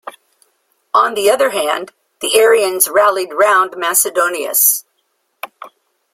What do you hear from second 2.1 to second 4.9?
the Arians rallied round Macedonius.